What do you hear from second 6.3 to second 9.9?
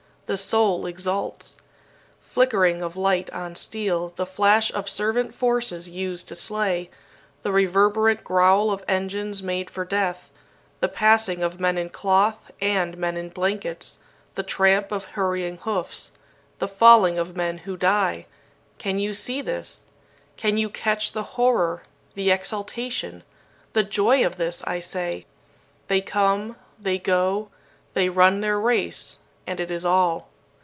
slay, the reverberant growl of engines made for